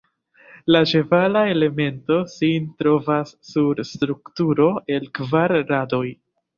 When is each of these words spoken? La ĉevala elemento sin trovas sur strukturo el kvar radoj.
La 0.75 0.79
ĉevala 0.91 1.43
elemento 1.51 2.19
sin 2.33 2.67
trovas 2.81 3.37
sur 3.53 3.85
strukturo 3.93 4.71
el 4.99 5.11
kvar 5.23 5.59
radoj. 5.75 6.07